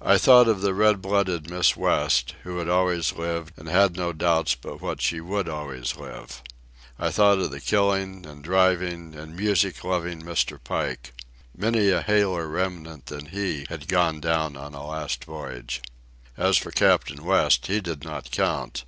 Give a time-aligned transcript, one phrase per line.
[0.00, 4.12] I thought of the red blooded Miss West, who had always lived and had no
[4.12, 6.42] doubts but what she would always live.
[6.96, 10.62] I thought of the killing and driving and music loving Mr.
[10.62, 11.12] Pike.
[11.56, 15.82] Many a haler remnant than he had gone down on a last voyage.
[16.36, 18.80] As for Captain West, he did not count.